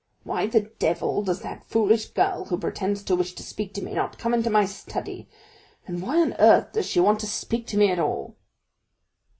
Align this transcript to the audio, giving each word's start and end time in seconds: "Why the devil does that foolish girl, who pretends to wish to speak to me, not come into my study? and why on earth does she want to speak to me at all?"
"Why 0.23 0.47
the 0.47 0.61
devil 0.79 1.21
does 1.21 1.41
that 1.43 1.67
foolish 1.69 2.09
girl, 2.09 2.45
who 2.45 2.57
pretends 2.57 3.03
to 3.03 3.15
wish 3.15 3.33
to 3.35 3.43
speak 3.43 3.71
to 3.75 3.83
me, 3.83 3.93
not 3.93 4.17
come 4.17 4.33
into 4.33 4.49
my 4.49 4.65
study? 4.65 5.29
and 5.85 6.01
why 6.01 6.19
on 6.19 6.33
earth 6.39 6.71
does 6.73 6.87
she 6.87 6.99
want 6.99 7.19
to 7.19 7.27
speak 7.27 7.67
to 7.67 7.77
me 7.77 7.91
at 7.91 7.99
all?" 7.99 8.35